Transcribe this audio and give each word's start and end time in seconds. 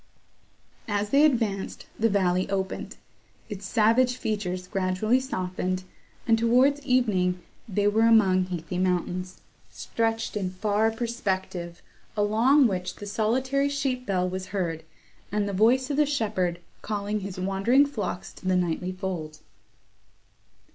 As 0.87 1.11
they 1.11 1.23
advanced, 1.23 1.85
the 1.99 2.09
valley 2.09 2.49
opened; 2.49 2.95
its 3.49 3.67
savage 3.67 4.15
features 4.17 4.67
gradually 4.67 5.19
softened, 5.19 5.83
and, 6.25 6.39
towards 6.39 6.83
evening, 6.83 7.39
they 7.69 7.87
were 7.87 8.07
among 8.07 8.45
heathy 8.45 8.79
mountains, 8.79 9.41
stretched 9.69 10.35
in 10.35 10.49
far 10.49 10.89
perspective, 10.89 11.83
along 12.17 12.65
which 12.65 12.95
the 12.95 13.05
solitary 13.05 13.69
sheep 13.69 14.07
bell 14.07 14.27
was 14.27 14.47
heard, 14.47 14.81
and 15.31 15.47
the 15.47 15.53
voice 15.53 15.91
of 15.91 15.97
the 15.97 16.07
shepherd 16.07 16.57
calling 16.81 17.19
his 17.19 17.39
wandering 17.39 17.85
flocks 17.85 18.33
to 18.33 18.47
the 18.47 18.55
nightly 18.55 18.91
fold. 18.91 19.37